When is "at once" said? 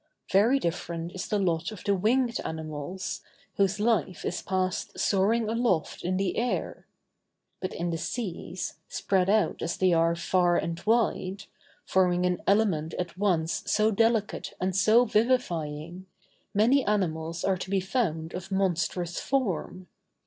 12.95-13.61